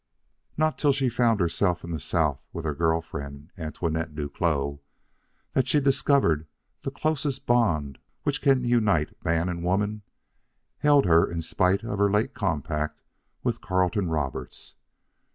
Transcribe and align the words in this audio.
Not 0.57 0.79
till 0.79 0.93
she 0.93 1.09
found 1.09 1.39
herself 1.39 1.83
in 1.83 1.91
the 1.91 1.99
South 1.99 2.43
with 2.53 2.65
her 2.65 2.73
girl 2.73 3.01
friend, 3.01 3.51
Antoinette 3.55 4.15
Duclos, 4.15 4.79
did 5.55 5.67
she 5.67 5.79
discover 5.79 6.37
that 6.37 6.45
the 6.81 6.89
closest 6.89 7.45
bond 7.45 7.99
which 8.23 8.41
can 8.41 8.63
unite 8.63 9.15
man 9.23 9.47
and 9.47 9.63
woman 9.63 10.01
held 10.79 11.05
her 11.05 11.29
in 11.29 11.43
spite 11.43 11.83
of 11.83 11.99
her 11.99 12.09
late 12.09 12.33
compact 12.33 12.99
with 13.43 13.61
Carleton 13.61 14.09
Roberts. 14.09 14.73